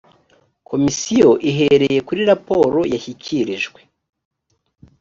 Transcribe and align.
komisiyo 0.69 1.31
ihereye 1.49 1.99
kuri 2.07 2.21
raporo 2.29 2.79
yashyikirijwe 2.93 3.79